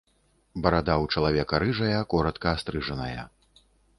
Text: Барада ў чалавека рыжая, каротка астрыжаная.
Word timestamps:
Барада 0.63 0.93
ў 1.03 1.17
чалавека 1.17 1.59
рыжая, 1.65 1.99
каротка 2.15 2.57
астрыжаная. 2.57 3.23